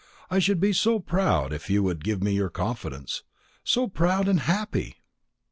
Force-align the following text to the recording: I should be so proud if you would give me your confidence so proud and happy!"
I 0.31 0.39
should 0.39 0.59
be 0.59 0.73
so 0.73 0.99
proud 0.99 1.53
if 1.53 1.69
you 1.69 1.83
would 1.83 2.03
give 2.03 2.23
me 2.23 2.31
your 2.33 2.49
confidence 2.49 3.21
so 3.63 3.87
proud 3.87 4.27
and 4.27 4.39
happy!" 4.39 4.95